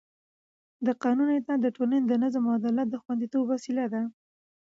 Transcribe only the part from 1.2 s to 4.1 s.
اطاعت د ټولنې د نظم او عدالت د خونديتوب وسیله ده